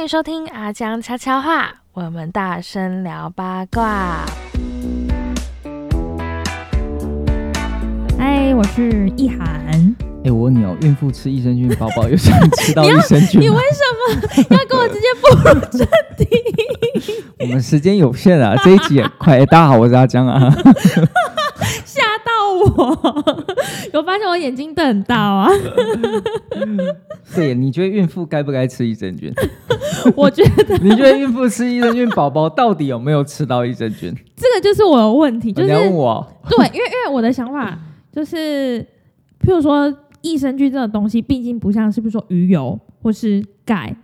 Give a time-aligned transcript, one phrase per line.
[0.00, 4.24] 欢迎收听阿江悄悄话，我们大声聊八卦。
[8.18, 9.94] 嗨，我是意涵。
[10.24, 13.46] 哎，我问你哦，孕妇吃益生菌宝宝有想吃到 益生菌吗？
[13.46, 15.86] 你为什么要跟我直接步入正
[16.16, 17.22] 题？
[17.38, 19.40] 我们时间有限啊，这一集也快。
[19.40, 20.50] 哎，大家好，我是阿江啊。
[22.60, 23.44] 我，
[23.94, 25.48] 有发现我眼睛瞪很大啊？
[27.34, 29.32] 对，你觉得孕妇该不该吃益生菌？
[30.16, 34.14] 我觉得，你觉得孕妇吃益生菌宝宝到底有没有吃到益生菌？
[34.36, 35.68] 这个就是我的问题，就是。
[35.68, 35.92] 对，因为
[36.68, 37.78] 因为我的想法
[38.12, 38.80] 就是，
[39.40, 39.92] 譬如说
[40.22, 43.94] 益生菌这种东西，毕竟不像是比如说鱼油或是钙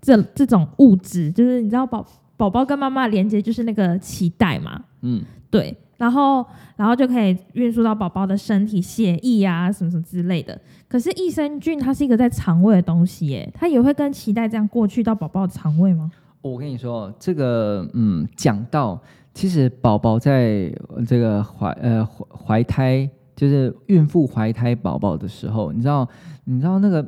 [0.00, 2.04] 这这种物质，就是你知道宝
[2.36, 5.76] 宝宝跟妈妈连接就是那个脐带嘛，嗯，对。
[6.00, 6.42] 然后，
[6.76, 10.58] 然后就可以运输到宝宝的身体、血液啊，什么什么之类的。
[10.88, 16.10] 可是益生菌它是一个在肠胃的东西，耶，它也会跟脐带这样过去到宝宝的肠胃吗？
[16.40, 18.98] 我跟你说，这个，嗯，讲到
[19.34, 20.72] 其实宝宝在
[21.06, 26.08] 这个怀呃怀胎，就是孕妇怀胎宝宝的时候，你知道，
[26.44, 27.06] 你知道那个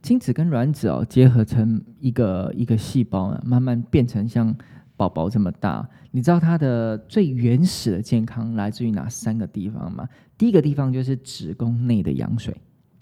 [0.00, 4.56] 精子跟卵子哦结合成一个一个细胞，慢慢变成像。
[5.02, 10.08] 宝宝这么大，你知道他的最原始的健康来自于哪三个地方吗？
[10.38, 12.56] 第一个地方就是子宫内的羊水，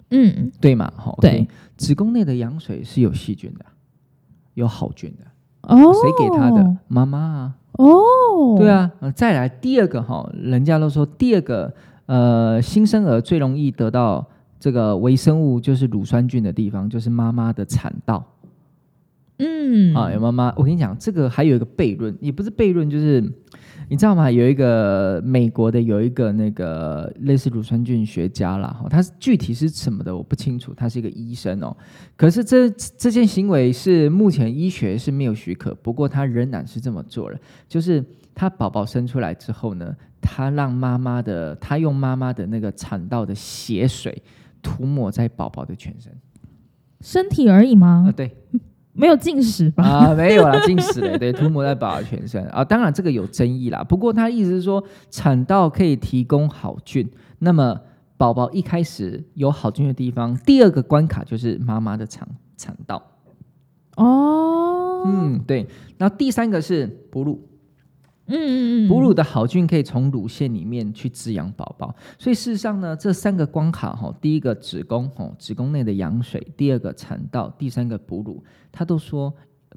[0.09, 0.91] 嗯，对吗？
[0.95, 3.65] 好，对，子宫内的羊水是有细菌的，
[4.55, 5.25] 有好菌的。
[5.63, 6.77] 哦，谁给他的？
[6.87, 7.55] 妈妈啊。
[7.73, 8.91] 哦，对啊。
[9.15, 11.73] 再来第二个哈，人家都说第二个
[12.07, 14.27] 呃，新生儿最容易得到
[14.59, 18.25] 这个微生物就是乳酸菌的地方，就是妈妈的产道。
[19.43, 23.19] 嗯啊，有妈妈，我跟你讲，这个还有一个悖论，也不是悖论，就是
[23.89, 24.29] 你知道吗？
[24.29, 31.75] 有一个美国的有一个那个类似乳酸菌学家啦，哈，他是具体是什么的我不清楚，他是一个医生哦。
[32.15, 38.03] 可是这这件行为是目前医学是没有许可，不过他仍然是这么做了，就是
[38.35, 44.21] 他宝宝生出来之后呢，他让妈妈的，他用妈妈的那个产道的血水
[44.61, 46.13] 涂抹在宝宝的全身，
[47.01, 48.05] 身体而已吗？
[48.07, 48.31] 啊，对。
[48.93, 49.83] 没有进食吧？
[49.83, 52.63] 啊，没有啦，进食嘞，对，涂抹在宝宝全身啊。
[52.63, 57.09] 当然这个有争议啦，不过他意思是说，产道可以提供好菌，
[57.39, 57.79] 那么
[58.17, 63.01] 宝宝一开始有好菌的地方，第二个关卡就是妈妈的产产道。
[63.95, 67.47] 哦，嗯，对，然后第三个是哺乳。
[68.31, 79.33] 嗯嗯嗯，哺乳的好菌可以从乳腺里面去滋养宝宝，所以事实上呢，这三个关卡哈，第一个子宫哈，子宫内的羊水，第二个产道，第三个哺乳，他都说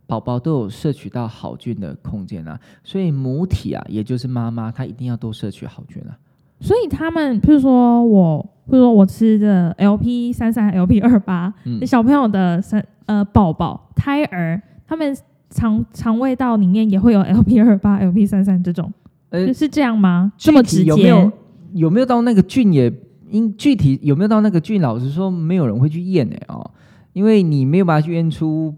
[0.06, 6.16] 宝宝都有摄取到好菌的空间啊，所以母体啊，也就是妈妈，她一定要多摄取好菌啊。
[6.60, 11.52] 所以他们，譬如说我，譬如说我吃的 LP 三三、LP 二八，
[11.86, 15.16] 小朋友的三呃宝宝胎儿，他们。
[15.54, 18.92] 肠肠胃道里面也会有 LP 二八、LP 三三这种，
[19.30, 20.32] 呃，是这样吗？
[20.36, 20.84] 这么直接？
[20.84, 21.32] 有没有
[21.74, 22.92] 有没有到那个菌也？
[23.30, 24.80] 因具体有没有到那个菌？
[24.80, 26.70] 老实说，没有人会去验的哦，
[27.12, 28.72] 因为你没有办法去验出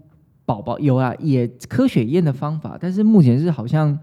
[0.45, 3.95] 宝宝有啊，也科学验的方法，但是目前是好像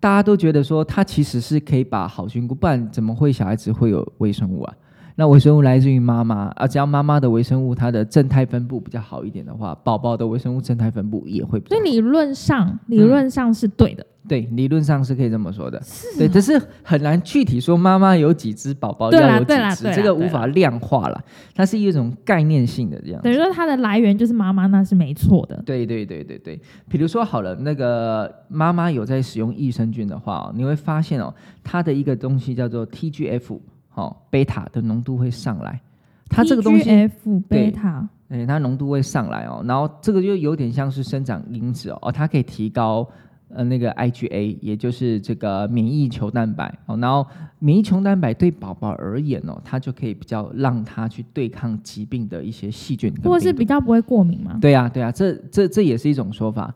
[0.00, 4.74] 大家都觉得说，它其实是可以把好菌菇，不然怎么会小孩子会有微生物啊？
[5.16, 11.60] 那微生物来自于妈妈啊，只要妈妈的微生物它的正态分布比较好一点的话，宝宝的微生物正态分布也会。
[11.68, 14.04] 所以理论上，理论上是对的。
[14.26, 15.78] 对，理论上是可以这么说的。
[16.18, 21.24] 对，只是很难具体说妈妈有几只宝宝要有几只，这个无法量化了。
[21.54, 23.20] 它是一种概念性的这样。
[23.22, 25.62] 等于说它的来源就是妈妈，那是没错的。
[25.66, 26.58] 对对对对对。
[26.88, 31.32] 比如说好了，那个妈妈有在使用益生菌的话，你会发现哦，
[31.62, 33.60] 它的一个东西叫做 TGF。
[33.94, 35.80] 哦，贝塔的浓度会上来，
[36.28, 37.10] 它这个东西，
[37.48, 39.64] 贝塔，哎，它浓度会上来哦。
[39.66, 43.08] 然后这个就有点像是生长因子哦，它可以提高
[43.48, 46.96] 呃那个 IgA，也就是这个免疫球蛋白哦。
[46.96, 47.24] 然后
[47.60, 54.58] 免疫球蛋白对宝宝而言哦，它就可以比较让它去对抗疾病的一些细菌，或是比较不会过敏吗？
[54.60, 56.74] 对呀，对呀，这这这也是一种说法，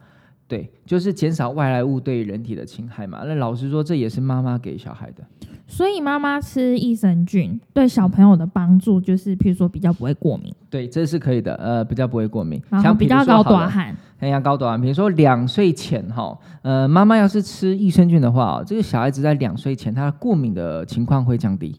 [0.48, 3.20] 对，就是减少外来物对人体的侵害嘛。
[3.26, 5.22] 那老实说，这也是妈妈给小孩的。
[5.66, 10.50] 所以妈妈吃益生菌对小朋友的帮助就是，譬如说比较不会过敏。
[10.70, 11.54] 对，这是可以的。
[11.56, 14.80] 呃，比较不会过敏，像比较高短汗，很像高短汗。
[14.80, 21.78] 比如说两岁前哈，呃，妈妈要是吃益生菌的话，这个小孩子在两岁前，他的过敏的情况会降低。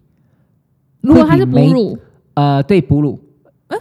[1.01, 1.97] 如果他是哺乳，
[2.35, 3.19] 呃，对，哺乳，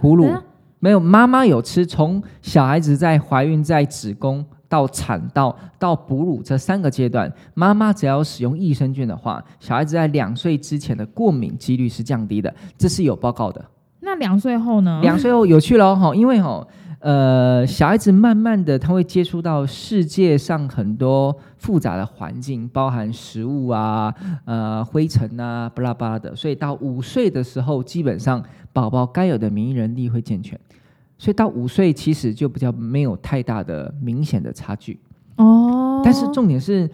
[0.01, 0.33] 哺乳
[0.79, 4.43] 没有妈妈有吃，从小孩子在怀孕在子宫。
[4.69, 13.65] 到产道到哺乳这三个阶段，妈妈只要使用益生菌的话，小孩子在两岁之前的过敏几率是降低的，这是有报告的。
[14.01, 15.01] 那两岁后呢？
[15.03, 16.67] 两岁后有趣了哈，因为哈，
[17.01, 24.15] 呃，小孩子慢慢的他会接触到世界上很多复杂的环境，包含食物啊、
[24.45, 28.43] 呃灰尘啊、巴拉巴拉的，所以到五岁的时候，基本上
[28.73, 30.59] 宝宝该有的免疫能力会健全，
[31.19, 34.99] 所以到五岁其实就比较没有太大的明显的差距
[35.37, 36.01] 哦。
[36.03, 36.89] 但是重点是。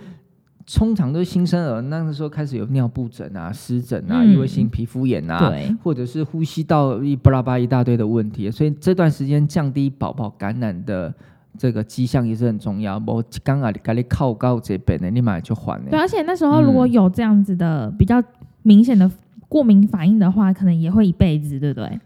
[0.66, 11.12] 通常都是新生儿那个时候开始有尿布疹啊、湿疹啊、异位性皮肤炎啊，或者是呼吸道一巴拉巴一大堆的问题，所以这段时间降低宝宝感染的
[11.58, 12.96] 这个迹象也是很重要。
[13.06, 15.90] 我刚啊，赶紧靠高这边的，立马就还了。
[15.90, 18.22] 对，而且那时候如果有这样子的比较
[18.62, 19.10] 明显的
[19.50, 22.00] 过敏反应的话，可能也会一辈子，对不对？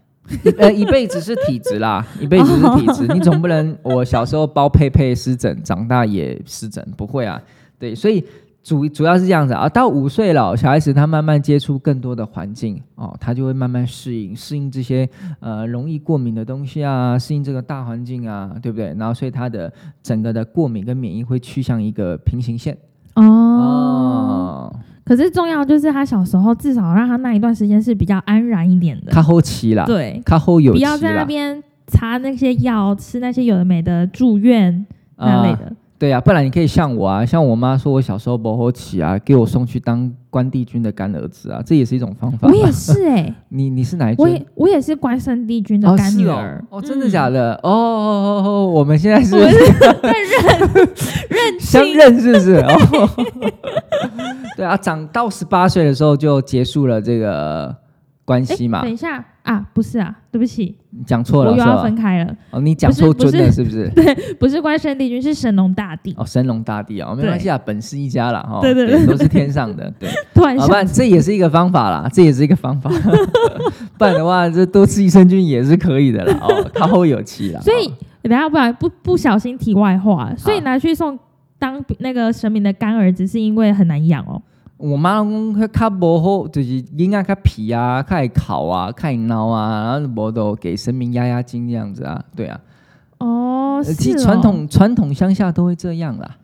[0.57, 7.41] 呃，一辈子是体质啦， 一辈子是体质，你总不能我小时候包佩佩湿疹，长大也湿疹，不会啊。
[7.77, 8.23] 对，所以。
[8.61, 15.09] 主主要是这样子啊，到五岁了，小孩子他慢慢接触更多的环境哦，他就会慢慢适应，适应这些
[15.39, 18.93] 呃容易过敏的东西啊，适应这个大环境啊，对不对？
[18.99, 19.71] 然后所以他的
[20.03, 22.77] 整个的过敏跟免疫会趋向一个平行线
[23.15, 24.71] 哦。
[25.09, 29.11] 可是重要就是他小时候至少让他那一段时间是比较安然一点的。
[29.11, 34.85] 他后期啦，对，他后有不要在那边擦那些药，吃那些有的没的住院
[35.17, 35.73] 那类的。
[35.97, 42.47] 对啊，不然你可以像我啊，像我妈说我小时候不好起啊，给我送去当关帝君的干儿子啊，这也是一种方法。
[42.47, 44.15] 我也是哎， 你你是哪一？
[44.19, 46.63] 我也我也是关圣帝君的干女儿。
[46.69, 47.55] 哦，真的假的？
[47.63, 50.87] 哦哦哦，我们现在是在认
[51.29, 52.53] 认相认是不是？
[52.61, 53.09] 哦，
[54.59, 57.75] 对啊，长到十八岁的时候就结束了这个
[58.25, 58.81] 关系嘛。
[58.81, 59.23] 等一下。
[59.43, 60.77] 啊，不是啊，对不起，
[61.07, 62.35] 讲错了，我又要分开了。
[62.51, 63.89] 哦，你讲错尊了，是不是？
[63.95, 66.13] 对，不是关圣帝君，是神龙大帝。
[66.19, 68.59] 哦，神龙大帝啊，没关系啊，本是一家了哈。
[68.61, 69.91] 对对对，都是天上的。
[69.97, 72.91] 对， 突然，好吧，这也是一个方法啦，这也是一个方法。
[73.97, 76.37] 不然的话，这多吃益生菌也是可以的啦。
[76.41, 77.59] 哦，靠后有期啦。
[77.61, 77.91] 所以
[78.21, 81.17] 等下不然不不小心题外话，所以拿去送
[81.59, 84.41] 当那个神明的干儿子，是因为很难养哦。
[84.77, 92.59] 我妈讲较较无好，就是应该较皮啊，较烤啊，较孬啊，然后无都给神明压压惊这样子啊，对啊。
[93.17, 96.37] 哦，其实传统传统乡下都会这样啦。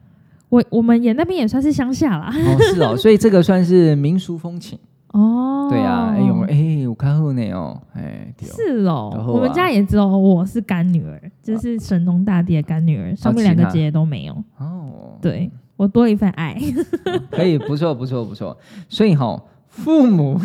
[0.49, 2.29] 我我们也那边也算是乡下啦。
[2.29, 4.77] 哦，是哦，所以这个算是民俗风情。
[5.15, 6.45] 哦，对啊，哎呦，哎，我
[6.95, 14.33] 看后呢哦，哎，是哦，我们家也只有我是干女儿，就是神农大帝的干女儿，上面两个姐姐都没有。
[14.57, 15.51] 哦，对。
[15.77, 16.57] 我多一份爱，
[17.29, 18.57] 可以不错不错不错，
[18.87, 19.37] 所以哈，
[19.67, 20.39] 父母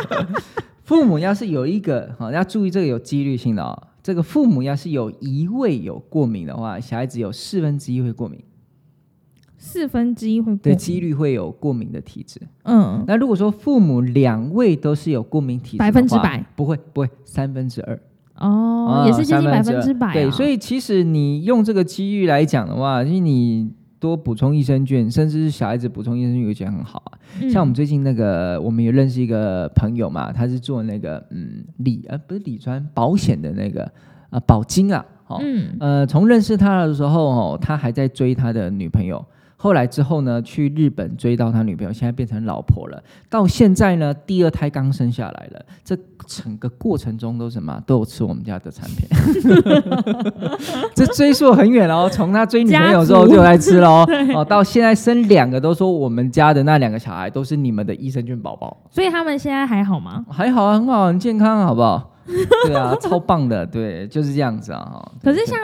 [0.84, 3.88] 父母要是有一个哈，要注意这个有几率性的哦。
[4.02, 8.38] 这个父母要是有一位有过敏的话，小孩子有四分之一会过敏，
[9.66, 12.40] 四分之一会对几率会有过敏的体质。
[12.62, 17.98] 嗯，那如果说父母两位都是有过敏体质，百分之百不会不会三分之二
[18.36, 20.12] 哦，也是接近百分之百。
[20.12, 23.72] 对，所以其实你用这个机遇来讲的话，因为你。
[23.98, 27.18] 多补充益生菌，甚至是小孩子补充益生菌，我觉得很好啊。
[27.50, 33.90] 像我们最近那个，我们也认识一个朋友嘛，他是做那个嗯理呃不是理专保险的那个
[34.28, 39.24] 啊保金啊，哦嗯呃从认识他的时候哦，他还在追他的女朋友。
[39.58, 43.02] 后来之后呢，去日本追到他女朋友，现在变成老婆了。
[43.30, 45.64] 到现在呢，第二胎刚生下来了。
[45.82, 47.82] 这整个过程中都什么？
[47.86, 49.08] 都有吃我们家的产品。
[50.94, 54.04] 这追溯很远哦，从他追女朋友之后就来吃喽。
[54.36, 58.76] 哦，到现在生两个，都说我们家的那两个小孩都是你们的益生菌宝宝。
[58.90, 60.24] 所以他们现在还好吗？
[60.30, 62.12] 还好啊，很好，很健康，好不好？
[62.66, 65.02] 对啊，超棒的，对，就是这样子啊。
[65.22, 65.58] 可是像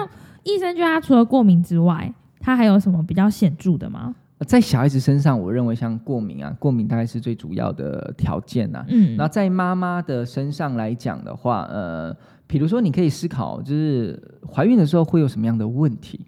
[0.45, 4.15] 益生菌，它除了过敏之外，它还有什么比较显著的吗？
[4.47, 8.85] 在小孩子身上，我认为像过敏啊，过敏大概是最主要的条件呐。
[8.89, 12.13] 嗯，那在妈妈的身上来讲的话，呃，
[12.49, 14.21] 比如说你可以思考，就是
[14.53, 16.27] 怀孕的时候会有什么样的问题？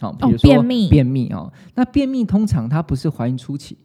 [0.00, 1.52] 好，比如说便秘，便秘哦。
[1.76, 3.78] 那便秘通常它不是怀孕初期，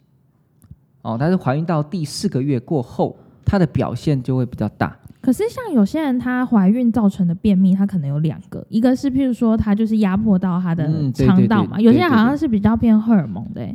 [1.04, 4.98] 哦，它是怀孕到第四个月过后，它的表现就会比较大。
[5.22, 13.68] 可是像有些人，她怀孕造成的便秘，她可能有两个，一个是譬如说她就是压迫到她的肠道嘛，有些人好像是比较偏荷尔蒙的。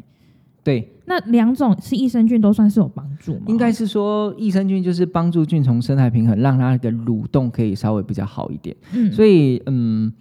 [0.62, 3.42] 对，那两种是益生菌都算是有帮助吗？
[3.48, 8.74] 应该是说益生菌就是帮助菌虫生态平衡，让它的蠕动可以稍微比较好一点。
[8.92, 10.12] 嗯，所以嗯。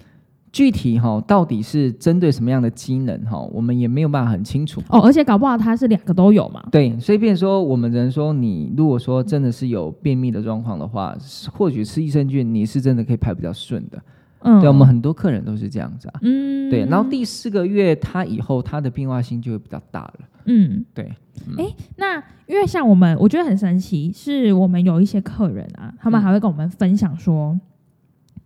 [0.54, 5.02] 具体哈，到底是针对什么样的机能哈，我们也没有办法很清楚哦。
[5.02, 6.64] 而且搞不好它是两个都有嘛。
[6.72, 11.18] 对，所以变说我们人说你如果说真的是有便秘的状况的话，
[11.52, 14.00] 或许吃益生菌你是真的可以排比较顺的。
[14.42, 16.20] 嗯，对我们很多客人都是这样子啊。
[16.22, 16.86] 嗯，对。
[16.86, 20.20] 然后第四个月它以后它的变化性就会比较大了。
[20.46, 21.12] 嗯，对。
[21.58, 21.66] 哎，
[21.98, 27.60] 那因为像我们，我觉得很神奇，是我们有一些客人啊，他们还会跟我们分享说，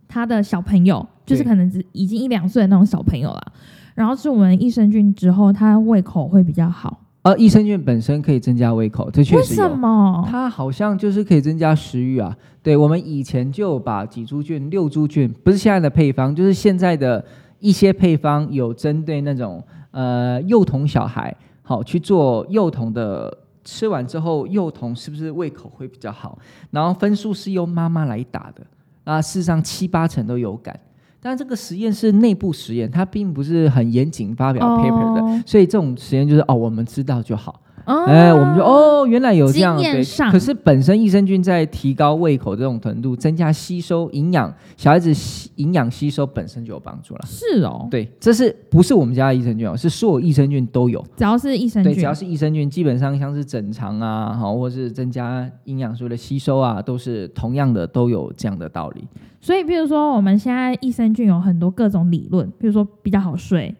[0.08, 1.06] 他的小朋友。
[1.28, 3.52] 就是可能只已经一两岁的那种小朋友了。
[3.94, 7.04] 然后吃我们益生菌之后，他胃口会比较好。
[7.22, 9.62] 呃，益生菌本身可以增加胃口，这确实有。
[9.62, 10.24] 为什么？
[10.30, 12.34] 它好像就是可以增加食欲啊。
[12.62, 17.22] 对，我们以前就把几株菌、六株菌，不是现在的配方，就是现在的
[17.58, 26.38] 一些配方有针对那种呃幼童小孩，好去做幼童的，吃完之后幼童是不是胃口会比较好？
[26.70, 28.64] 然后分数是由妈妈来打的，
[29.04, 30.78] 那，事实上七八成都有感。
[31.20, 37.60] 但这个实验是内部实验，它并不是很严谨发表 paper 的，所以这种实验就是哦，我们知道就好。
[37.88, 40.04] 哎，我们就哦，原来有这样对。
[40.30, 45.10] 可是本身益生菌在提高胃口这种程度，增加吸收营养，小孩子
[45.56, 47.20] 营养吸收本身就有帮助了。
[47.24, 49.76] 是哦，对，这是不是我们家的益生菌哦？
[49.76, 59.04] 是所有益生菌都有，只要是益生菌，只要是益生菌，基本上像是整肠啊，好，或是增加营养素的吸收啊，都是同样的，都有这样的道理。
[59.40, 63.74] 所以，比如说我们现在益生菌有很多各种理论，比如说比较好睡。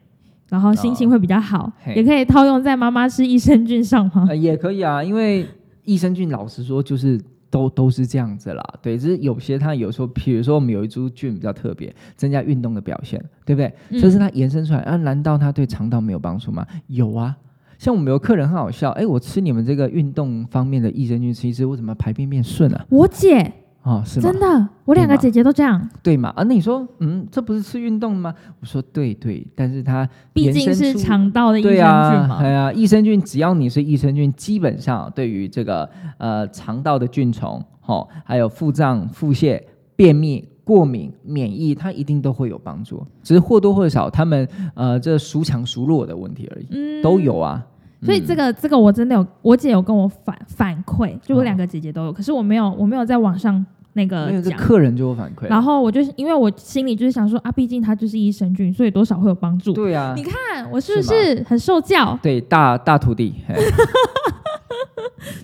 [0.49, 4.35] 然后心情会比较好，也可以套用在妈妈吃益生菌上吗？
[4.35, 5.47] 也可以啊，因为
[5.85, 8.65] 益生菌老实说就是都都是这样子啦。
[8.81, 14.01] 对，只是有些它有时候，比如说我们有一株菌比较特别，增加运动的表现，对不对？
[14.01, 14.97] 这是它延伸出来啊？
[14.97, 16.67] 难道它对肠道没有帮助吗？
[16.87, 17.37] 有啊，
[17.79, 22.87] 像我们有客人很好笑，哎，我吃你们这个运动方面的益生菌，其实我怎么排便变顺啊？
[22.89, 23.53] 我姐。
[23.89, 26.29] 哦，是真的，我两个姐姐都这样，对嘛？
[26.37, 28.35] 啊，那你说，嗯，这不是吃运动吗？
[28.61, 32.39] 我说对对，但是它毕竟是肠道的益生菌嘛。
[32.39, 39.59] 对啊，益生菌只要你是益生菌，基本上对于这个呃肠道的菌虫，哦，还有腹胀、腹泻、
[39.97, 43.03] 便秘、过敏、免疫，它一定都会有帮助。
[43.23, 47.65] 只是或多或少，他们呃这孰强孰弱的问题而已，嗯，都有啊。
[48.03, 53.65] 所以这个这个我真的有，我姐有跟我反反馈，就我两个姐姐都有，可是我没有我没有在网上。
[53.99, 59.73] 那个讲客人就会反馈，然后我就因为我心里就是想说啊，毕竟它就是益生菌，所以多少会有帮助。
[59.73, 60.33] 对啊，你看
[60.71, 62.17] 我是不是很受教？
[62.23, 63.35] 对，大大徒弟。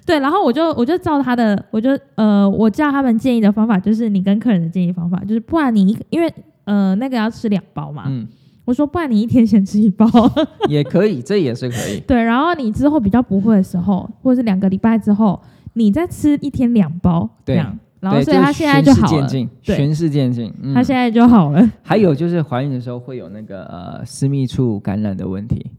[0.06, 6.32] 对，然后我就我就照他的，我就呃，我叫他们建议的方法就是你跟客人的建议方法就是，不然你因为
[6.64, 8.26] 呃那个要吃两包嘛，嗯，
[8.64, 10.06] 我说不然你一天先吃一包
[10.68, 11.98] 也可以，这也是可以。
[12.06, 15.40] 对，然后你之后比较不会的时候，或者是两个礼拜之后，
[15.72, 17.76] 你再吃一天两包，这样。
[18.04, 19.26] 然后，所以他现在就好了。
[19.62, 21.72] 循序渐进，他现在就好了。
[21.82, 25.70] 还有就是怀孕的时候会有那个呃私密处感染的问题，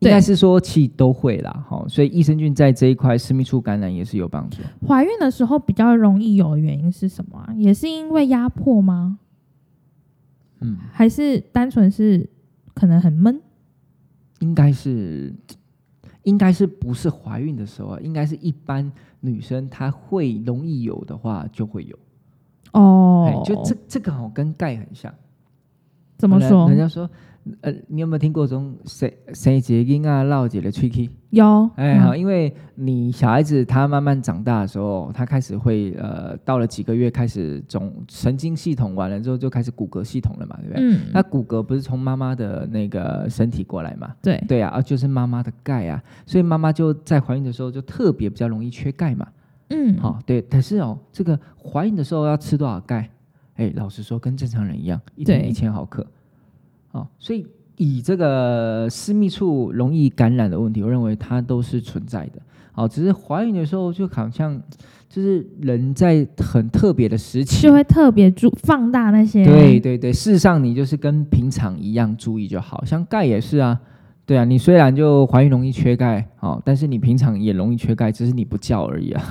[0.00, 1.64] 应该是说其都会啦。
[1.66, 4.58] 好，所以益生菌在这一块私密处感染也是有帮助。
[4.86, 7.54] 怀孕的时候比较容易有原因是什么啊？
[7.56, 9.18] 也是因为压迫吗？
[10.60, 12.28] 嗯，还是单纯是
[12.74, 13.40] 可能很闷？
[14.40, 15.34] 应该是。
[16.24, 17.98] 应该是不是怀孕的时候啊？
[18.02, 21.98] 应该是一般女生她会容易有的话就会有
[22.72, 23.42] 哦。
[23.44, 25.14] 就这这个哦，跟钙很像。
[26.18, 26.68] 怎么说？
[26.68, 27.08] 人家说。
[27.62, 31.08] 呃，你有没有听过这种生生结婴啊、闹结的 tricky？
[31.30, 40.82] 有，哎，好，因为你小孩子他慢慢长大的时候，他开始会呃，到了几个月开始总神经系统完了之后就开始骨骼系统了嘛，对不对？
[40.82, 41.00] 嗯。
[41.12, 44.14] 那骨骼不是从妈妈的那个身体过来嘛？
[44.22, 44.42] 对。
[44.46, 49.26] 对啊，就是妈妈的钙啊，所以妈妈就在怀孕的时候就特别比较容易缺钙嘛。
[49.70, 49.96] 嗯。
[49.98, 53.08] 好，对，但是哦，这个怀孕的时候要吃多少钙？
[53.54, 56.06] 哎，老实说，跟正常人一样，一天一千毫克。
[56.92, 62.40] 哦，所以以这个私密处容易感染的问题，我认为它都是存在的。
[62.74, 64.60] 哦，只是怀孕的时候就好像
[65.08, 69.44] 就是人在很特别的时期，就会特别注放大那些。
[69.44, 73.80] 对对对，事实上你就是跟平常一样注意就好，像钙也是啊。
[74.30, 79.22] 对啊，你虽然就怀孕容易缺钙哦，但是你平常也容易缺钙，只是你不叫而已啊。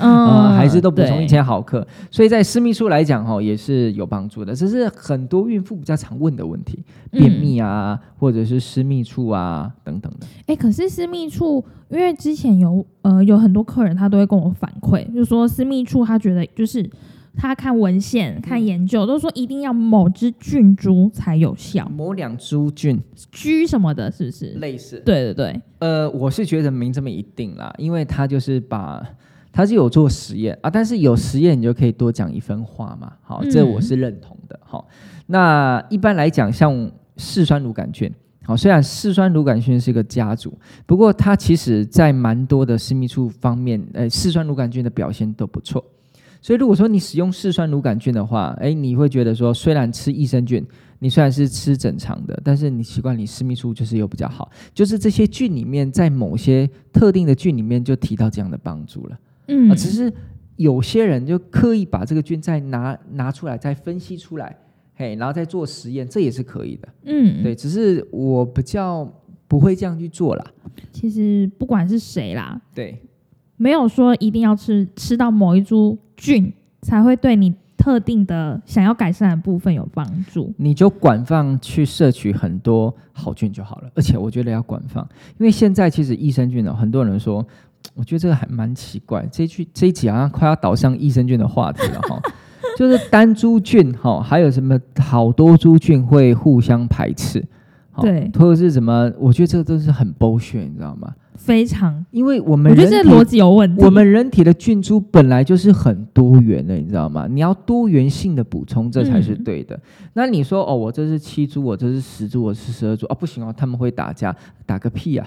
[0.00, 1.86] 嗯，还是都补充一千毫克。
[2.10, 4.52] 所以在私密处来讲哈，也是有帮助的。
[4.52, 10.26] 这是很多孕妇比较常问的问题，便秘啊，或者是私密处啊等等的。
[10.46, 16.90] 哎，可是私密处，因为之前有呃有很多客人他都会跟我反馈，就说私密处他觉得就是。
[17.36, 25.00] 他看文献、看研究，都说一定要某只菌株才有效，某两株菌居什么的，是不是类似？
[25.04, 25.62] 对对对。
[25.78, 29.06] 呃，我是觉得没这么一定啦，因为他就是把
[29.52, 33.12] 他是有做实验啊，但是有实验你就可以多讲一分话嘛。
[33.22, 34.58] 好，这我是认同的。
[34.64, 34.88] 好，
[35.26, 38.12] 那一般来讲，像嗜酸乳杆菌，
[38.44, 40.52] 好，虽然嗜酸乳杆菌是一个家族，
[40.86, 45.84] 不过它其实在蛮多的私密处方面，呃，嗜酸乳杆菌的表现都不错。
[46.40, 50.64] 所以，如果说你使用嗜酸乳杆菌的话，哎，你会觉得说，虽然吃益生菌，
[51.00, 59.18] 你虽然是吃整肠的，但是你习惯你私密处就是又比较好，就是这些菌里面，在某些特定的菌里面就提到这样的帮助了。
[59.48, 60.12] 嗯，只是
[60.56, 64.56] 有些人就刻意把这个菌再拿拿出来，再分析出来，
[64.94, 66.88] 嘿，然后再做实验，这也是可以的。
[67.04, 69.10] 嗯，对，只是我比较
[69.46, 70.44] 不会这样去做啦。
[70.92, 73.00] 其实不管是谁啦，对，
[73.58, 76.50] 没有说一定要吃吃到某一株菌
[76.80, 80.52] 才会对你特定的想要改善的部分有帮助。
[80.56, 83.90] 你就管放去摄取很多好菌就好了。
[83.94, 85.06] 而且我觉得要管放，
[85.38, 87.46] 因为现在其实益生菌呢，很多人说，
[87.94, 89.26] 我觉得这个还蛮奇怪。
[89.30, 92.20] 这一句这一集好像快要导向益生菌的话题了哈。
[92.76, 97.44] 就是单株菌哈，还有什么好多株菌会互相排斥，
[98.02, 99.10] 对，或者是什么？
[99.18, 101.12] 我觉得这个都是很 bullshit，，你知道吗？
[101.36, 103.84] 非常，因为我们我觉得这逻辑有问题。
[103.84, 107.28] 我们人体的菌株本来就是很多元的，你知道吗？
[107.30, 109.78] 你要多元性的补充，这才是对的。
[110.14, 114.34] 那你说哦，我这是七株，我这是十株，我是十二株，哦，不行哦，他们会打架，
[114.66, 115.26] 打个屁啊！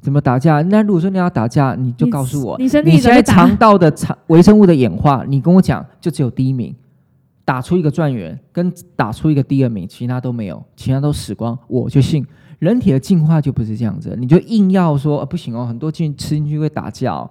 [0.00, 0.62] 怎么打架？
[0.62, 6.74] 那如果说你要打架，你就告诉我，你你现在 肠道的肠微生物的演化，你跟我讲，就只有第一名。
[7.44, 12.24] 打出一个状元，跟打出一个第二名，其他都没有，其他都死光，我就信。
[12.60, 17.28] 人体的进化就不是这样子，你就硬要说不行哦，很多菌吃进去会打架，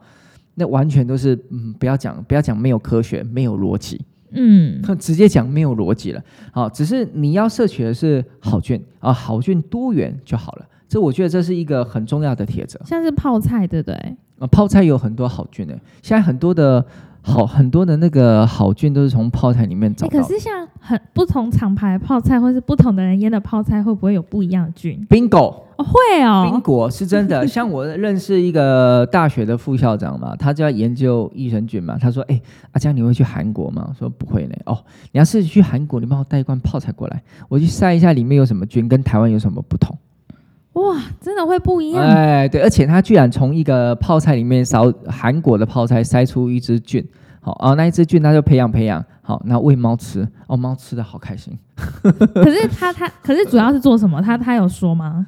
[0.55, 4.01] 那完全都是嗯，不要讲， 不要讲没有科学，没有逻辑，
[4.31, 6.21] 嗯，直接讲没有逻辑了。
[6.51, 10.65] 好，只是你要摄取的是好菌啊，好菌多元就好了。
[10.89, 12.77] 这我觉得这是一个很重要的铁则。
[12.83, 13.95] 像是泡菜，对不对？
[14.39, 16.85] 啊，泡菜有很多好菌的，现在很多的。
[17.21, 20.19] 好很多的那个好菌都是从泡菜里面找到。
[20.19, 26.47] 可是像很不同厂牌泡菜，或是不同的人腌的泡菜，会不会有不一样的菌？Bingo，会哦。
[26.49, 27.45] 宾果是真的。
[27.47, 31.97] 像我认识一个大学的副校长嘛，他就要研究益生菌嘛。
[31.99, 34.77] 他说：“哎，阿江，你会去韩国吗？”我说：“不会呢。”哦，
[35.11, 39.95] 你要是去韩国，你帮我带一罐泡菜过来，我去晒一下里面有什么菌，跟台湾有什么不同。
[40.73, 47.05] 哇，真的会不一样哎，对，而且他居然从一个泡菜里面烧韩国的泡菜筛出一只菌，
[47.41, 51.57] 好哦，那一只菌他就培养培养，好，那喂猫吃，哦，猫吃的好开心。
[52.33, 54.21] 可是他他可是主要是做什么？
[54.21, 55.27] 他他有说吗？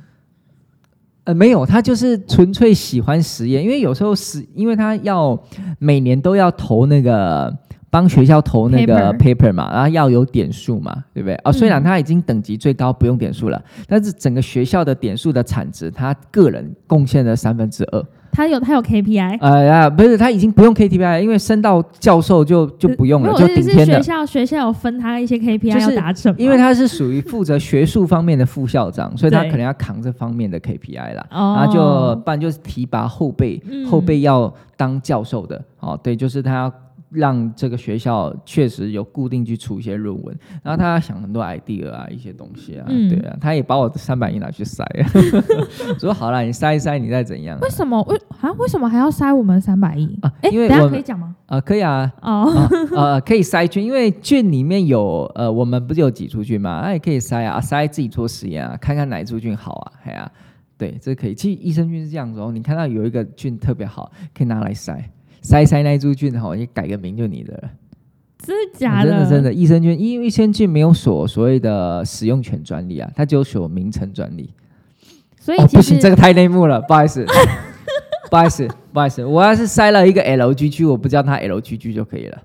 [1.25, 5.38] 呃，没有，他就是纯粹喜欢实验，因为有时候实，因为他要
[5.77, 7.53] 每年都要投那个。
[7.93, 11.36] 帮学校投那个 paper 嘛，然后要有点数嘛，对不对？
[11.43, 18.03] 啊，虽然他已经等级最高，不用点数了，但是整个学校的点数的产值，他个人贡献了三分之二。
[18.32, 19.38] 他有他有 KPI？
[19.39, 24.01] 呃呀，不是，他已经不用 KPI，因为升到教授就就不用了，就顶天的。
[24.01, 31.23] 学校学校有分他一些 KPI 要达成，因为他是属于负责学术方面的副校长， 所以他可能要扛这方面的 KPI 啦。
[31.29, 35.63] 然后就不然就是提拔后辈，后辈要当教授的。
[35.79, 36.73] 哦，对，就是他要。
[37.13, 44.84] 让这个学校确实有固定去出一些论文，然后他想很多 idea 啊，一些东西啊，对啊，他也把我的三百亿拿去塞，
[45.99, 47.60] 说好了，你塞一塞，你再怎样？
[47.62, 48.02] 为什么？
[48.04, 48.52] 为啊？
[48.58, 50.34] 为什么还要塞我们三百亿啊？
[50.41, 51.36] 哎，等下可以讲吗？
[51.45, 52.12] 啊，可以啊。
[52.21, 52.52] 哦，
[52.95, 56.82] 呃，可以塞菌，因为菌里面有呃，我们不是有几出菌嘛？
[56.84, 60.32] 那也可以塞啊，塞自己做实验啊，看看哪一株菌好啊，哎呀，
[60.78, 61.36] 对，这可以。
[61.36, 65.04] 其实益生菌是这样子哦，你看到有一个菌特别好，可以拿来塞。
[65.43, 67.69] 塞塞那株菌哈，你改个名就你的了，
[68.39, 69.12] 真的假的？
[69.12, 74.49] 真的真的，益生菌因为益生菌没有所所谓的使用权专利啊，它只有所名称专利。
[75.38, 77.25] 所以不行，这个太内幕了，不好意思，
[78.32, 82.41] 不好意思，不好意思，我要是塞了一个 LGG，我不叫它 LGG 就可以了。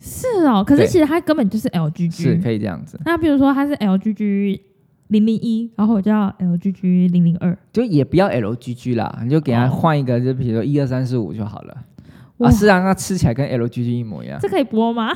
[0.00, 2.98] 是哦，可是其实它根本就是 LGG，是可以这样子。
[3.04, 4.60] 那比如说它是 LGG
[5.08, 11.76] 零零一，然后我叫 LGG 零零二，就也不要 LGG 啦，你就给它换一个，就比如说一二三四五就好了。
[12.38, 14.38] 啊，是啊，那吃起来跟 LGG 一模一样。
[14.40, 15.10] 这可以播吗？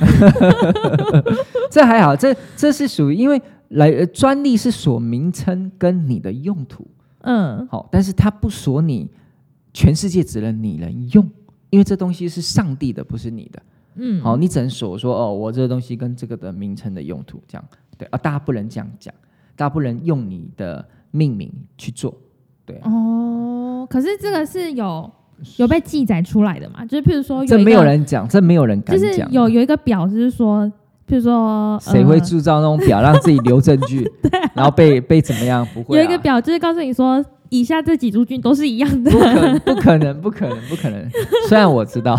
[1.69, 6.87] 这还好，这这是属于因为来专利是锁名称跟你的用途，
[7.21, 9.09] 嗯，好，但是它不锁你
[9.73, 11.29] 全世界只能你能用，
[11.69, 13.61] 因为这东西是上帝的，不是你的，
[13.95, 17.65] 嗯，好，你只能锁说哦，我这个东西跟这个的名称的用途这样，
[17.97, 19.13] 对啊，大家不能这样讲，
[19.57, 22.15] 大家不能用你的命名去做，
[22.65, 25.11] 对哦，可是这个是有。
[25.57, 26.85] 有被记载出来的嘛？
[26.85, 29.07] 就是譬如说，这没有人讲，这没有人敢讲。
[29.07, 30.65] 就是有有一个表，就是说，
[31.07, 34.03] 譬如说，谁会铸造那种表让自己留证据？
[34.21, 35.65] 对， 然后被被怎么样？
[35.73, 39.11] 不会有一个表，就是告诉你说，以下这几株菌都是一样的。
[39.65, 41.09] 不可能，不可能，不可能！
[41.47, 42.15] 虽然我知道，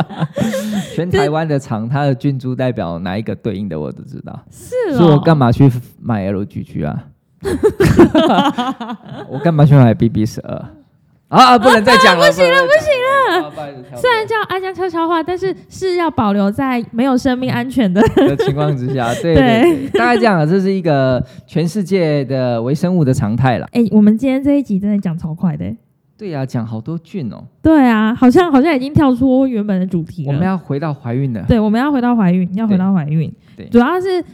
[0.94, 4.38] 全台湾的厂，它的菌株代表哪一个对应的，我都知道。
[4.50, 5.70] 是，所以我干嘛去
[6.00, 7.04] 买 LGG 啊？
[9.28, 10.64] 我干嘛去买 BB 十二？
[11.28, 11.58] 啊！
[11.58, 13.96] 不能再讲了，不行了，不行了。
[13.96, 18.02] 虽然叫阿江悄悄话，但是是要保留在没有生命安全的
[18.38, 19.12] 情况之下。
[19.20, 23.68] 对对，大概这样，这是一个全世界的微生物的常态了。
[23.72, 25.66] 哎，我们今天这一集真的讲超快的。
[26.16, 27.44] 对呀，讲好多菌哦。
[27.62, 30.32] 对啊，好像好像已经跳出原本的主题了。
[30.32, 31.44] 我们要回到怀孕了。
[31.46, 33.32] 对，我们要回到怀孕，要回到怀孕。
[33.56, 34.24] 对，主要是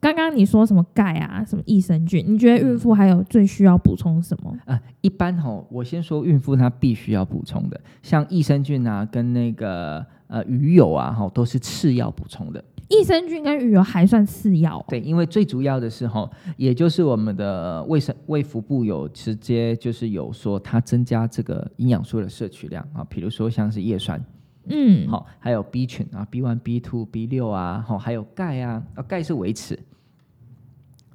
[0.00, 2.24] 刚刚你说什么钙啊，什么益生菌？
[2.26, 4.56] 你觉得孕妇还有最需要补充什么？
[4.64, 12.64] 啊，一般吼，我先说孕妇她必须要补充的，像益生菌啊，跟那个呃鱼油啊，哈，都是次要补充的。
[12.88, 14.82] 益生菌跟鱼油还算次要？
[14.88, 24.24] 对，因为最主要的是哈，也就是我们的卫生卫福部有直接就是有说它增加这个营养素的摄取量啊，比如说像是叶酸。
[24.70, 29.78] 嗯，好，还有 B 群啊，B one、B two、B 六啊，好，还有钙啊，啊，钙是维持，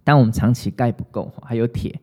[0.03, 1.99] 当我们长期钙不够，还有铁，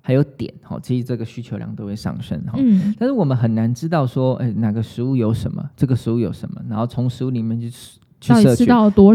[0.00, 7.70] 还有碘，好，其实这个需求量都会上升，哈，嗯，但是我们很难知道说，哎，哪个食物有什么，这个食物有什么，然后从食物里面去
[8.20, 8.66] 去摄取，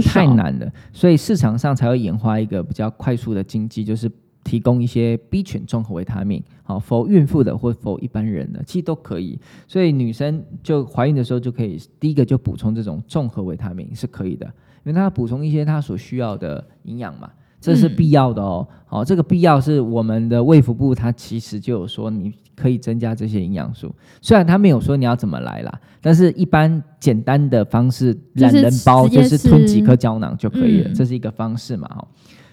[0.07, 4.11] 太难了，所以市场上才会演化一个比较快速的经济，就是。
[4.47, 9.37] 提供一些 B 群综合维他命，好，否孕妇的或否一般人的，其实都可以。
[9.67, 14.53] 所以女生就怀孕的时候就可以，第一个就补充这种综合维他命是可以的，因
[14.85, 17.29] 为它补充一些它所需要的营养嘛，
[17.59, 18.65] 这是必要的哦。
[18.85, 31.85] 好，这个必要是我们的卫福部它其实就有说你可以增加这些营养素，虽然它没有说你要怎么来啦，但是一般简单的方式，懒人包就是吞几颗胶囊就可以了，这是一个方式嘛。
[31.89, 32.07] 哈，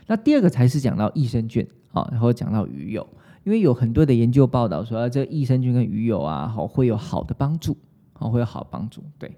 [0.07, 1.67] 那第二个才是讲到益生菌。
[1.95, 3.07] 啊，然后讲到鱼油，
[3.45, 7.77] 因为有很多的研究报道说，这益生菌跟鱼油啊，好会有好的帮助，
[8.15, 9.01] 好会有好帮助。
[9.17, 9.31] 对，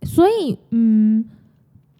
[0.00, 1.26] 所以嗯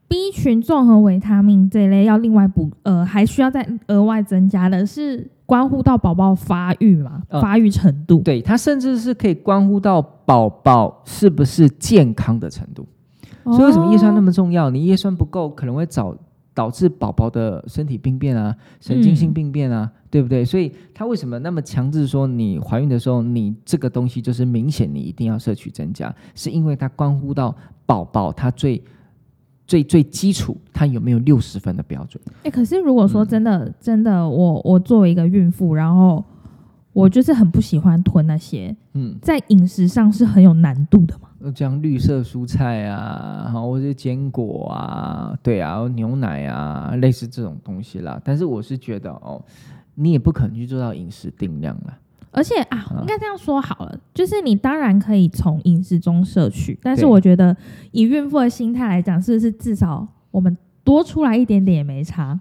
[0.08, 8.20] ，B 群综合维他命这一类要另外补，呃，还需要再额外增加的是关乎到宝宝发育嘛，发育程度。
[8.20, 12.86] 对，它甚至是可以关乎到宝宝是不是健康的程度。
[13.44, 14.70] 所以为什么叶酸那么重要？
[14.70, 16.16] 你叶酸不够，可能会早。
[16.54, 20.44] 导致宝宝的身体病变啊，神经性病变啊，对不对？
[20.44, 28.80] 所以他为什么那么强制说你怀孕的时候，你这个东西就是明显你一定要摄取增加，是因为它关乎到宝宝他最
[29.66, 32.22] 最最基础，他有没有六十分的标准？
[32.44, 36.24] 哎，可是如果说真的真的，我我作为一个孕妇，然后
[36.92, 41.52] 我就是很不喜欢吞那些，嗯，在饮食上是很有难度的嘛。
[41.54, 48.20] 像绿色蔬菜啊，好，或者坚果啊，对啊，牛奶啊，类似这种东西啦。
[48.24, 49.42] 但是我是觉得哦，
[49.94, 51.94] 你也不可能去做到饮食定量了。
[52.32, 57.56] 而且啊，应该这样说好了，就是你当然可以从饮食中摄取，但是我觉得
[57.92, 62.36] 以孕妇的心态来讲，是不是至少我们多出来一点点也没差？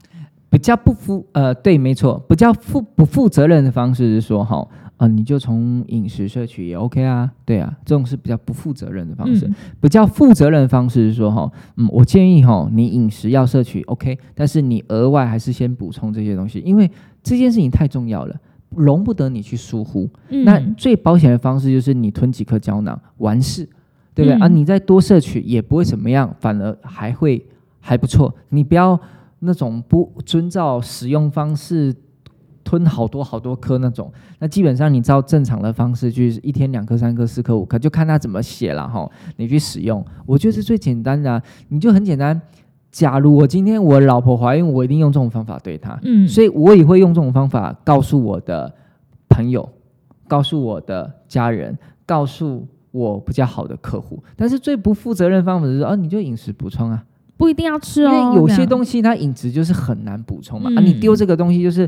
[0.49, 4.67] 比较不负呃，对，没错，比较负不负责任的方式是说哈。
[5.03, 9.49] 啊，你就从饮食摄取也 OK 啊，对啊，这种是比较不负责任的方式。
[9.81, 16.89] 比较负责任的方式是说，哈，嗯，我建议哈，你饮食要摄取 OK，但是你额外还是先补充这些东西，因为
[17.21, 18.35] 这件事情太重要了，
[18.69, 20.09] 容不得你去疏忽。
[20.29, 23.67] 那最保险的方式就是你吞几颗胶囊完事，
[24.13, 24.47] 对不对啊？
[24.47, 27.45] 你再多摄取也不会怎么样，反而还会
[27.81, 28.33] 还不错。
[28.49, 28.97] 你不要
[29.39, 31.93] 那种不遵照使用方式。
[32.73, 39.07] 吞好多好多颗那种，那基本上你照正常的方式去一天两颗、三颗、四颗、五颗，就看他怎么写了哈。
[39.35, 41.39] 你去使用，我觉得是最简单的。
[41.67, 42.41] 你就很简单。
[42.89, 45.99] 假如我今天我老婆怀孕，我一定用这种方法对她。
[46.01, 48.73] 嗯，所以我也会用这种方法告诉我的
[49.29, 49.69] 朋友，
[50.27, 54.23] 告诉我的家人，告诉我比较好的客户。
[54.35, 57.03] 但是最不负责任的方法是说，哦，你就饮食补充啊，
[57.37, 58.11] 不一定要吃哦。
[58.11, 60.71] 因为有些东西它饮食就是很难补充嘛。
[60.75, 61.87] 啊，你丢这个东西就是。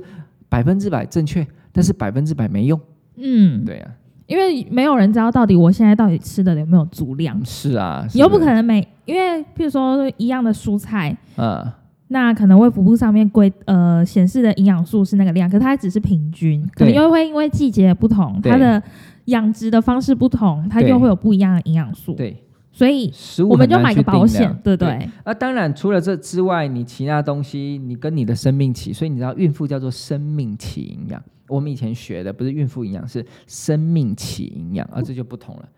[0.50, 2.80] 百分之百正确，但是百分之百没用。
[3.18, 3.86] 嗯，对呀，
[4.28, 7.40] 因为没有人知道到底我现在到底吃的有没有足量。
[7.46, 11.66] 是啊，你又不可能每，因为譬如说一样的蔬菜，嗯，
[12.10, 18.82] 那可能胃腹部上面规呃显示的营养素是那个量，可它只是平均，可能又会因为季节不同，它的
[19.26, 22.14] 养殖的方式不同，它又会有不一样的营养素。
[22.14, 22.42] 对。
[22.76, 23.10] 所以
[23.48, 25.10] 我们就买个保险，对对。
[25.24, 31.24] 啊，当然除了这之外，你其他东西，你跟你的生命期，所以你知道孕妇叫做生命期营养。
[31.48, 35.70] 我们以前学的不是孕妇营养，是生命期营养，啊，这就不同了。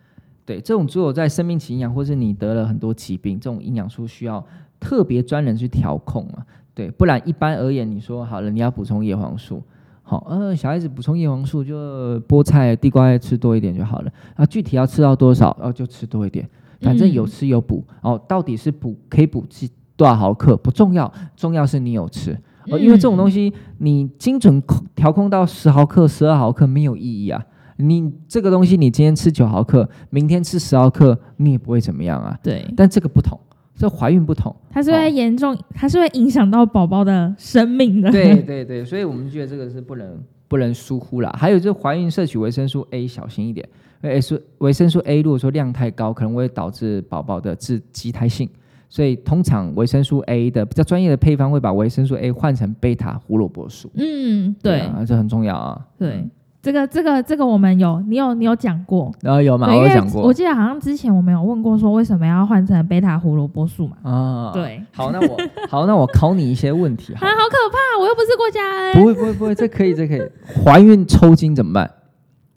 [0.43, 4.43] 对，这种只有在生命期营养，或是你得了很多疾病，这种营养素需要
[4.79, 6.43] 特别专人去调控啊。
[6.73, 9.61] 对，不然一般而言，你说好了，你要补充叶黄素，
[10.01, 14.11] 好，呃，小孩子补充叶黄素就菠菜、地瓜吃多一点就好了。
[14.33, 16.49] 啊，具体要吃到多少，哦，就吃多一点。
[16.81, 22.37] 反正有吃有补哦，到底是补可以补几多少毫克不重要，重要是你有吃
[22.69, 27.43] 哦，因为这种东西你精准控调控到十毫克、十二毫克没有意义啊。
[27.79, 32.35] 你这个东西你今天吃九毫克，明天吃十毫克，你也不会怎么样啊。
[32.41, 33.39] 对，但这个不同，
[33.75, 38.11] 这怀孕不同，它是会严重，它是会影响到宝宝的生命的。
[38.11, 41.31] 对对对，所以我们觉得这个是不能不能疏忽了。
[41.37, 43.67] 还有就是怀孕摄取维生素 A，小心一点。
[44.01, 48.49] 维生维生素 A，如果说量太高，可能会导致宝宝的致畸胎性，
[48.89, 53.89] 所以通常维生素 A 的比较专业的配方会把维生素 A 换成贝塔胡萝卜素。
[53.95, 55.81] 嗯，对，这很重要啊。
[55.97, 56.27] 对，
[56.61, 59.67] 这个这个这个我们有，你有你有讲过，然后有吗？
[59.67, 60.21] 我有讲过。
[60.21, 63.97] 我记得好像之前我们有问过，说为什么要换成贝塔胡萝卜素嘛？
[64.03, 64.81] 啊，对。
[64.91, 67.13] 好，那我好，那我考你一些问题。
[67.17, 67.99] 啊，好可怕！
[68.01, 68.93] 我又不是过家恩。
[68.93, 70.21] 不会不会不会，这可以这可以。
[70.63, 71.89] 怀孕抽筋怎么办？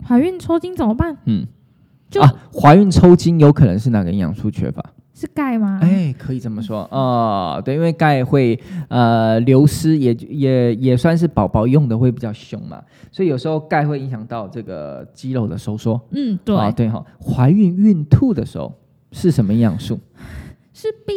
[0.06, 1.16] 怀孕抽筋怎么办？
[1.26, 1.46] 嗯，
[2.10, 4.84] 就啊，怀孕抽筋有可能是哪个营养素缺乏？
[5.12, 5.78] 是钙吗？
[5.82, 7.60] 哎，可以这么说哦。
[7.62, 8.58] 对，因为钙会
[8.88, 12.82] 呃流失，也也也算是宝宝用的会比较凶嘛，
[13.12, 16.00] 所以有时候钙会影响到这个肌肉的收缩。
[16.12, 17.04] 嗯，对啊，对哈。
[17.20, 18.72] 怀孕孕吐的时候
[19.12, 20.00] 是什么营养素？
[20.72, 21.12] 是 B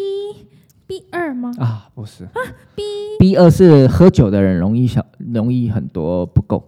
[0.85, 1.53] B 二吗？
[1.57, 2.31] 啊，不是啊
[2.75, 2.83] ，B
[3.19, 6.67] B 二是喝酒的人容易小，容易很多不够。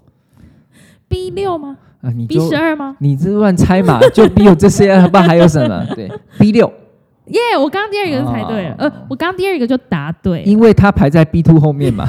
[1.15, 1.77] B 六吗？
[2.01, 2.97] 啊，你 B 十二吗？
[2.99, 4.01] 你这乱猜嘛？
[4.13, 5.85] 就 B 有这些，不知道还有什么？
[5.95, 6.69] 对，B 六。
[7.27, 7.39] 耶！
[7.57, 12.05] 我刚刚第二个就猜对了，呃，我刚刚第二个就答对，因为它排在 B two 后面嘛。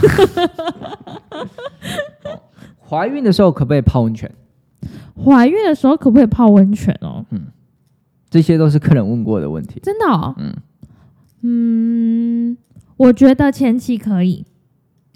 [2.85, 4.29] 怀孕的时候可不可以泡温泉？
[5.25, 7.25] 怀孕的时候可不可以泡温泉哦？
[7.31, 7.43] 嗯，
[8.29, 9.79] 这些都是客人问过的问题。
[9.85, 10.35] 真的？
[10.39, 10.53] 嗯
[11.43, 12.59] 嗯，
[12.97, 14.45] 我觉得前期可以，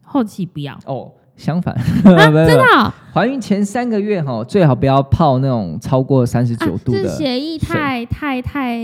[0.05, 0.79] 后期不要。
[0.87, 1.11] 哦。
[1.40, 1.74] 相反，
[2.05, 7.09] 真的，怀孕前三个月哈，最好不要泡那种超过三十九度的。
[7.09, 8.79] 是血液太太太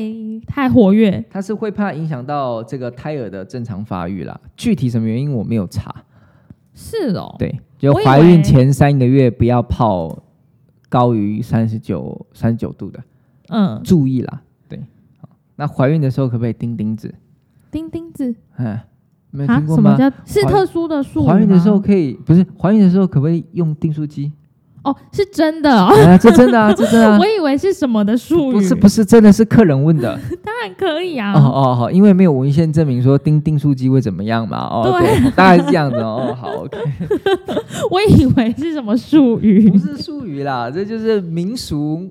[0.47, 4.41] 太活跃，它是会怕影响到这个胎儿的正常发育啦。
[4.57, 5.95] 具体什么原因我没有查。
[6.75, 10.23] 是哦，对，就怀孕前三个月不要泡
[10.89, 13.01] 高于三十九三十九度的。
[13.51, 14.41] 嗯，注意啦。
[14.67, 14.81] 对，
[15.57, 17.15] 那怀孕的时候可不可以钉钉子？
[17.71, 18.81] 钉钉子，嗯。
[19.31, 19.97] 没有听过吗？
[20.25, 24.33] 是特殊的术语怀孕的时候可以，不是怀孕的时候可不可以用订书机？
[24.83, 27.19] 哦，是真的哦，这真的啊，这真的。
[27.19, 28.55] 我以为是什么的术语？
[28.55, 30.17] 不是，不是，真的是客人问的。
[30.45, 31.33] 当然可以啊。
[31.33, 34.59] 哦哦好，因为没有文献证明说订订书机会怎么样嘛。
[34.59, 36.33] 哦，对，大概是这样子哦。
[36.41, 36.79] 好，OK。
[37.91, 39.69] 我以为是什么术语？
[39.69, 42.09] 不是术语啦，这就是民俗。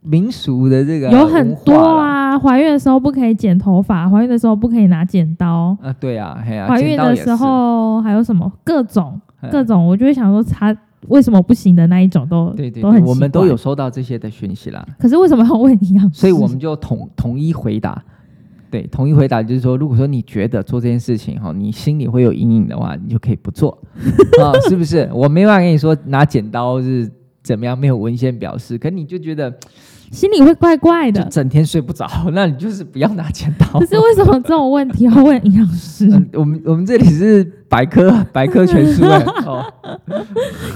[0.00, 10.74] 民俗的这个有很多啊，怀孕的时候不可以剪头发，怀孕的时候不可以拿剪刀啊，对啊，怀孕的时候还有什么各种各种，我就会想说他
[11.08, 14.82] 为什么不行的那一种都对对，都很我们都有收到这些的讯息啦。
[14.98, 16.10] 可是为什么要问一样？
[16.10, 18.02] 所以我们就统统一回答，
[18.70, 23.76] 对，统一回答就是说，如果说你觉得做这件事情哈，你心里会有阴影的话，你就可以不做
[24.42, 25.08] 啊，是不是？
[25.12, 27.10] 我没办法跟你说拿剪刀是。
[27.46, 27.78] 怎么样？
[27.78, 29.56] 没有文献表示，可你就觉得
[30.10, 32.08] 心里会怪怪的，整天睡不着。
[32.34, 33.78] 那你就是不要拿剪刀。
[33.78, 36.08] 可是为什么这种问题要问营养师？
[36.34, 39.04] 我们我们这里是百科百科全书
[39.46, 39.64] 哦，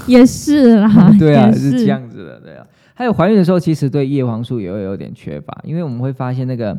[0.07, 2.65] 也是啦，对啊，是这样子的，对啊。
[2.93, 6.77] 还有怀孕的时候，其实对叶黄素也会有点缺乏，因为我们会发现那个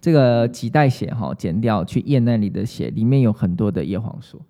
[0.00, 4.40] 这个脐带血哈剪掉去验那里的血，里面有很多的叶黄素。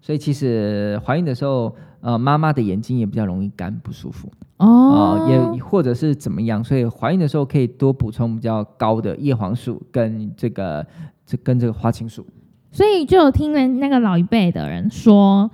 [0.00, 10.84] 所以其实怀孕的时候，呃，妈妈的眼睛也比较容易干不舒服哦，也或者是怎么样，所以怀孕的时候可以多补充比较高的叶黄素跟这个
[11.24, 12.26] 这跟这个花青素。
[12.72, 15.48] 所以就有听人那个老一辈的人说，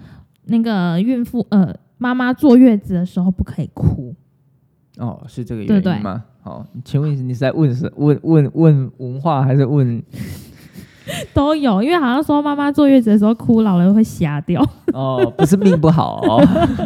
[0.47, 4.15] 那个孕妇呃妈妈坐月子的时候不可以哭。
[4.97, 6.25] 哦，是这个原因吗？
[6.41, 10.03] 好，请问你是在问是问问问文化还是问？
[11.35, 14.65] 都有，因为好像说妈妈坐月子的时候哭，老人会瞎掉。
[14.93, 16.43] 哦，不是命不好哦，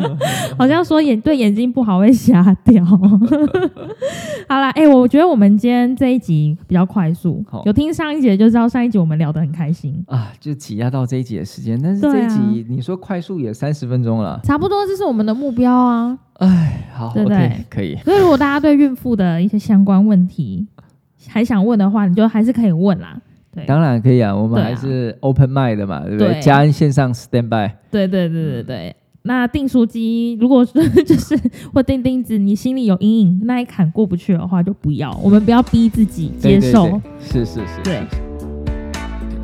[0.59, 2.85] 好像说眼对眼睛不好会瞎掉。
[4.49, 11.81] 好啦，哎，我觉得我们今天这一集比较快速，有听上一集就知道上一集我们聊得很开心啊，就挤压到这一集的时间。
[11.83, 16.19] 但是这一集你说快速也三十分钟了，差不多这是我们的目标啊。
[16.39, 17.65] 哎，好，对不对？
[17.71, 17.97] 可以。
[18.05, 20.67] 所以如果大家对孕妇的一些相关问题
[21.29, 23.17] 还想问的话，你就还是可以问啦。
[23.67, 26.41] 当然可以啊，我们还是 open mind 的嘛，对不对？
[26.41, 27.73] 加恩线上 stand by。
[27.91, 28.97] 对对对对对。
[29.25, 30.73] 那订书机，如果是
[31.05, 31.39] 就是
[31.73, 35.17] 或钉钉子，你心里有阴影，那一坎过不去的话，就不要。
[35.23, 37.01] 我们不要逼自己接受。
[37.21, 37.83] 是是是。
[37.85, 38.01] 对。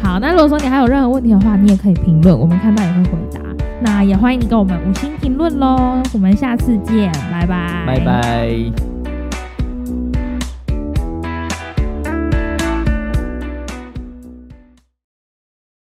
[0.03, 3.41] 好，那如果说你还有任何问题的话，你也可以评论，我们看到也会回答。
[3.81, 6.03] 那也欢迎你给我们五星评论喽。
[6.13, 7.85] 我们下次见，拜拜。
[7.87, 8.98] 拜拜。